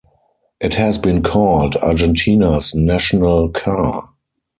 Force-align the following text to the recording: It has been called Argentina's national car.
It 0.59 0.73
has 0.73 0.97
been 0.97 1.21
called 1.21 1.75
Argentina's 1.75 2.73
national 2.73 3.49
car. 3.49 4.15